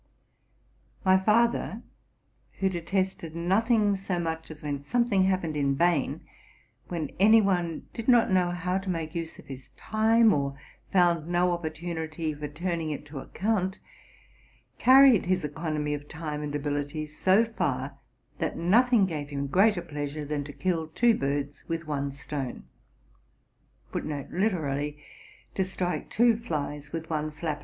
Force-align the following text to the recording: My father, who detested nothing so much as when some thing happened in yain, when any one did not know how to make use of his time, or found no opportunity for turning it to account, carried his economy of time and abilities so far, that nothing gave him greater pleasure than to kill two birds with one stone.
My 1.05 1.19
father, 1.19 1.83
who 2.53 2.69
detested 2.69 3.35
nothing 3.35 3.95
so 3.95 4.17
much 4.17 4.49
as 4.49 4.63
when 4.63 4.81
some 4.81 5.05
thing 5.07 5.25
happened 5.25 5.55
in 5.55 5.77
yain, 5.77 6.21
when 6.87 7.11
any 7.19 7.39
one 7.39 7.85
did 7.93 8.07
not 8.07 8.31
know 8.31 8.49
how 8.49 8.79
to 8.79 8.89
make 8.89 9.13
use 9.13 9.37
of 9.37 9.45
his 9.45 9.69
time, 9.77 10.33
or 10.33 10.57
found 10.91 11.27
no 11.27 11.51
opportunity 11.51 12.33
for 12.33 12.47
turning 12.47 12.89
it 12.89 13.05
to 13.05 13.19
account, 13.19 13.77
carried 14.79 15.27
his 15.27 15.45
economy 15.45 15.93
of 15.93 16.07
time 16.07 16.41
and 16.41 16.55
abilities 16.55 17.15
so 17.15 17.45
far, 17.45 17.95
that 18.39 18.57
nothing 18.57 19.05
gave 19.05 19.29
him 19.29 19.45
greater 19.45 19.83
pleasure 19.83 20.25
than 20.25 20.43
to 20.45 20.51
kill 20.51 20.87
two 20.87 21.15
birds 21.15 21.63
with 21.67 21.85
one 21.85 22.09
stone. 22.09 22.63